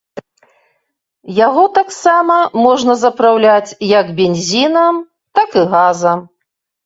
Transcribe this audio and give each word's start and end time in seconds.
Яго 1.39 1.63
таксама 1.79 2.37
можна 2.65 2.93
запраўляць 3.03 3.75
як 3.91 4.05
бензінам, 4.21 4.95
так 5.41 5.49
і 5.61 5.67
газам. 5.75 6.19